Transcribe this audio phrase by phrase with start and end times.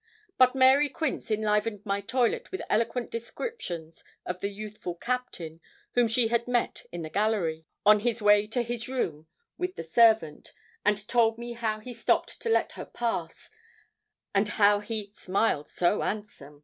[0.35, 6.29] But Mary Quince enlivened my toilet with eloquent descriptions of the youthful Captain whom she
[6.29, 9.27] had met in the gallery, on his way to his room,
[9.59, 10.53] with the servant,
[10.83, 13.51] and told me how he stopped to let her pass,
[14.33, 16.59] and how 'he smiled so 'ansom.'